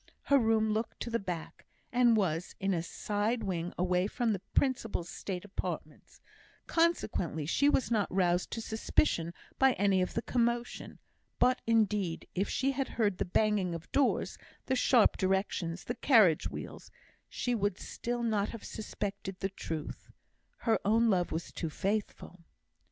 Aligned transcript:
Her 0.23 0.39
room 0.39 0.71
looked 0.73 0.99
to 1.01 1.11
the 1.11 1.19
back, 1.19 1.67
and 1.93 2.17
was 2.17 2.55
in 2.59 2.73
a 2.73 2.81
side 2.81 3.43
wing 3.43 3.71
away 3.77 4.07
from 4.07 4.33
the 4.33 4.41
principal 4.55 5.03
state 5.03 5.45
apartments, 5.45 6.21
consequently 6.65 7.45
she 7.45 7.69
was 7.69 7.91
not 7.91 8.11
roused 8.11 8.49
to 8.53 8.61
suspicion 8.61 9.31
by 9.59 9.73
any 9.73 10.01
of 10.01 10.15
the 10.15 10.23
commotion; 10.23 10.97
but, 11.37 11.61
indeed, 11.67 12.27
if 12.33 12.49
she 12.49 12.71
had 12.71 12.87
heard 12.87 13.19
the 13.19 13.25
banging 13.25 13.75
of 13.75 13.91
doors, 13.91 14.39
the 14.65 14.75
sharp 14.75 15.17
directions, 15.17 15.83
the 15.83 15.93
carriage 15.93 16.49
wheels, 16.49 16.89
she 17.29 17.53
would 17.53 17.77
still 17.77 18.23
not 18.23 18.49
have 18.49 18.63
suspected 18.63 19.35
the 19.39 19.49
truth; 19.49 20.09
her 20.61 20.79
own 20.83 21.11
love 21.11 21.31
was 21.31 21.51
too 21.51 21.69
faithful. 21.69 22.39